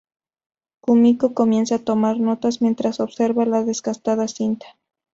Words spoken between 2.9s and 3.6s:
observa